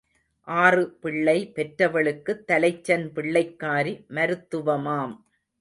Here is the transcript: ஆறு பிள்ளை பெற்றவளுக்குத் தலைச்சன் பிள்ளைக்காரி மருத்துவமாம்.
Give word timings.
ஆறு 0.47 0.91
பிள்ளை 1.01 1.51
பெற்றவளுக்குத் 1.55 2.43
தலைச்சன் 2.47 3.05
பிள்ளைக்காரி 3.15 3.93
மருத்துவமாம். 4.09 5.15